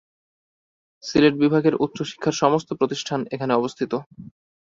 [1.03, 3.91] সিলেট বিভাগের উচ্চ শিক্ষার সমস্ত প্রতিষ্ঠান এখানে অবস্থিত।